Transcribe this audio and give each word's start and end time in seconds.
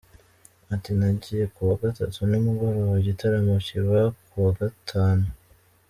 Ati 0.73 0.91
"Nagiye 0.97 1.45
ku 1.53 1.59
wa 1.67 1.75
Gatatu 1.83 2.19
nimugoroba, 2.29 2.93
igitaramo 3.01 3.53
kiba 3.65 3.99
ku 4.29 4.35
wa 4.45 4.51
Gatanu. 4.59 5.27